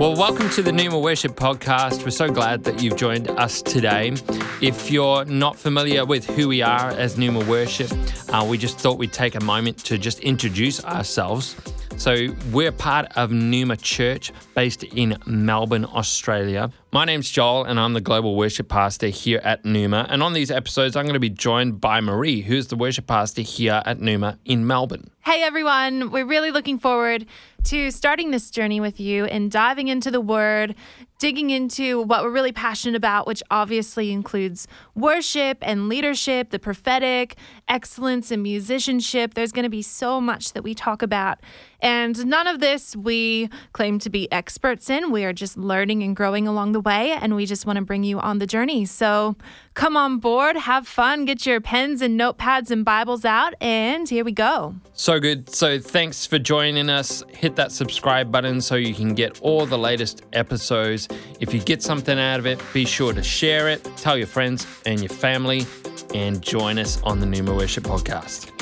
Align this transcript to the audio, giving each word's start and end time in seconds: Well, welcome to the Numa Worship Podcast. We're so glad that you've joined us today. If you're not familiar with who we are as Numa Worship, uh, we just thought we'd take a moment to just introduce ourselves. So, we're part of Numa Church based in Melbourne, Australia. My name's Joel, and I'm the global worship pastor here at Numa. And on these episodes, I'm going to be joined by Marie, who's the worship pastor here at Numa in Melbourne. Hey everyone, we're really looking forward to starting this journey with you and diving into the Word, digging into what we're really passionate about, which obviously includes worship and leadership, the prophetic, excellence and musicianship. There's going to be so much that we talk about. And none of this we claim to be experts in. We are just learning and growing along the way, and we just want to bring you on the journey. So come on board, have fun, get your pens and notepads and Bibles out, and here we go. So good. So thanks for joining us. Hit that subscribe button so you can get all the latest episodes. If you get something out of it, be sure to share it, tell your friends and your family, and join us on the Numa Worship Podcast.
Well, 0.00 0.16
welcome 0.16 0.48
to 0.50 0.62
the 0.62 0.72
Numa 0.72 0.98
Worship 0.98 1.32
Podcast. 1.32 2.04
We're 2.04 2.10
so 2.10 2.30
glad 2.30 2.64
that 2.64 2.82
you've 2.82 2.96
joined 2.96 3.28
us 3.30 3.62
today. 3.62 4.14
If 4.60 4.90
you're 4.90 5.24
not 5.24 5.56
familiar 5.56 6.04
with 6.04 6.26
who 6.26 6.48
we 6.48 6.62
are 6.62 6.90
as 6.90 7.16
Numa 7.16 7.40
Worship, 7.40 7.90
uh, 8.30 8.46
we 8.48 8.58
just 8.58 8.78
thought 8.78 8.98
we'd 8.98 9.12
take 9.12 9.34
a 9.34 9.44
moment 9.44 9.78
to 9.84 9.98
just 9.98 10.20
introduce 10.20 10.84
ourselves. 10.84 11.54
So, 12.00 12.28
we're 12.50 12.72
part 12.72 13.14
of 13.18 13.30
Numa 13.30 13.76
Church 13.76 14.32
based 14.54 14.84
in 14.84 15.18
Melbourne, 15.26 15.84
Australia. 15.84 16.72
My 16.92 17.04
name's 17.04 17.28
Joel, 17.28 17.64
and 17.64 17.78
I'm 17.78 17.92
the 17.92 18.00
global 18.00 18.36
worship 18.36 18.70
pastor 18.70 19.08
here 19.08 19.38
at 19.44 19.66
Numa. 19.66 20.06
And 20.08 20.22
on 20.22 20.32
these 20.32 20.50
episodes, 20.50 20.96
I'm 20.96 21.04
going 21.04 21.12
to 21.12 21.20
be 21.20 21.28
joined 21.28 21.78
by 21.78 22.00
Marie, 22.00 22.40
who's 22.40 22.68
the 22.68 22.76
worship 22.76 23.06
pastor 23.06 23.42
here 23.42 23.82
at 23.84 24.00
Numa 24.00 24.38
in 24.46 24.66
Melbourne. 24.66 25.10
Hey 25.26 25.42
everyone, 25.42 26.10
we're 26.10 26.24
really 26.24 26.50
looking 26.50 26.78
forward 26.78 27.26
to 27.64 27.90
starting 27.90 28.30
this 28.30 28.50
journey 28.50 28.80
with 28.80 28.98
you 28.98 29.26
and 29.26 29.50
diving 29.50 29.88
into 29.88 30.10
the 30.10 30.22
Word, 30.22 30.74
digging 31.20 31.50
into 31.50 32.02
what 32.02 32.24
we're 32.24 32.30
really 32.30 32.50
passionate 32.50 32.96
about, 32.96 33.26
which 33.26 33.42
obviously 33.50 34.10
includes 34.10 34.66
worship 34.96 35.58
and 35.60 35.88
leadership, 35.88 36.50
the 36.50 36.58
prophetic, 36.58 37.36
excellence 37.68 38.32
and 38.32 38.42
musicianship. 38.42 39.34
There's 39.34 39.52
going 39.52 39.64
to 39.64 39.70
be 39.70 39.82
so 39.82 40.20
much 40.20 40.54
that 40.54 40.64
we 40.64 40.74
talk 40.74 41.02
about. 41.02 41.38
And 41.82 42.26
none 42.26 42.46
of 42.46 42.60
this 42.60 42.94
we 42.96 43.48
claim 43.72 43.98
to 44.00 44.10
be 44.10 44.30
experts 44.32 44.90
in. 44.90 45.10
We 45.10 45.24
are 45.24 45.32
just 45.32 45.56
learning 45.56 46.02
and 46.02 46.14
growing 46.14 46.46
along 46.46 46.72
the 46.72 46.80
way, 46.80 47.12
and 47.12 47.36
we 47.36 47.46
just 47.46 47.64
want 47.64 47.78
to 47.78 47.84
bring 47.84 48.02
you 48.02 48.18
on 48.18 48.38
the 48.38 48.46
journey. 48.46 48.84
So 48.84 49.36
come 49.74 49.96
on 49.96 50.18
board, 50.18 50.56
have 50.56 50.86
fun, 50.86 51.24
get 51.24 51.46
your 51.46 51.60
pens 51.60 52.02
and 52.02 52.20
notepads 52.20 52.70
and 52.70 52.84
Bibles 52.84 53.24
out, 53.24 53.54
and 53.62 54.08
here 54.08 54.24
we 54.24 54.32
go. 54.32 54.74
So 54.92 55.20
good. 55.20 55.48
So 55.54 55.78
thanks 55.78 56.26
for 56.26 56.38
joining 56.38 56.90
us. 56.90 57.22
Hit 57.28 57.56
that 57.56 57.72
subscribe 57.72 58.30
button 58.30 58.60
so 58.60 58.74
you 58.74 58.94
can 58.94 59.14
get 59.14 59.40
all 59.40 59.64
the 59.64 59.78
latest 59.78 60.22
episodes. 60.34 61.08
If 61.40 61.54
you 61.54 61.60
get 61.60 61.82
something 61.82 62.18
out 62.18 62.38
of 62.38 62.46
it, 62.46 62.60
be 62.72 62.84
sure 62.84 63.12
to 63.12 63.22
share 63.22 63.68
it, 63.68 63.84
tell 63.96 64.16
your 64.16 64.26
friends 64.26 64.66
and 64.86 65.00
your 65.00 65.08
family, 65.08 65.66
and 66.14 66.42
join 66.42 66.78
us 66.78 67.02
on 67.02 67.20
the 67.20 67.26
Numa 67.26 67.54
Worship 67.54 67.84
Podcast. 67.84 68.59